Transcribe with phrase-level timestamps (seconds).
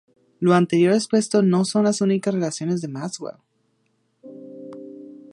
[0.39, 3.37] Lo anterior expuesto no son las únicas relaciones de Maxwell.